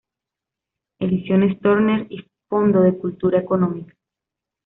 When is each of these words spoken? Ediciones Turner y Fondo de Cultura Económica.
Ediciones 0.97 1.59
Turner 1.59 2.07
y 2.11 2.25
Fondo 2.49 2.81
de 2.81 2.97
Cultura 2.97 3.37
Económica. 3.37 3.93